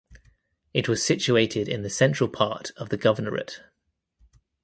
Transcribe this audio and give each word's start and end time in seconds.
It 0.73 0.89
was 0.89 1.05
situated 1.05 1.67
in 1.69 1.83
the 1.83 1.89
central 1.91 2.27
part 2.27 2.71
of 2.75 2.89
the 2.89 2.97
governorate. 2.97 3.59